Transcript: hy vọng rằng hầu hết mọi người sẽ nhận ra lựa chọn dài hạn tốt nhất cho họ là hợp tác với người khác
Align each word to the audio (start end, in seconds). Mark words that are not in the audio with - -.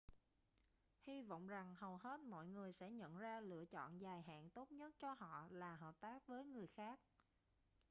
hy 1.05 1.21
vọng 1.21 1.47
rằng 1.47 1.75
hầu 1.75 1.97
hết 1.97 2.19
mọi 2.19 2.47
người 2.47 2.71
sẽ 2.73 2.91
nhận 2.91 3.17
ra 3.17 3.39
lựa 3.39 3.65
chọn 3.65 4.01
dài 4.01 4.21
hạn 4.21 4.49
tốt 4.49 4.71
nhất 4.71 4.93
cho 4.99 5.13
họ 5.13 5.47
là 5.51 5.75
hợp 5.75 5.95
tác 5.99 6.27
với 6.27 6.43
người 6.45 6.67
khác 6.67 6.99